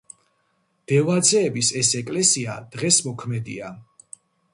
დევაძეების 0.91 1.69
ეს 1.81 1.91
ეკლესია 1.99 2.55
დღეს 2.77 2.99
მოქმედია. 3.09 3.71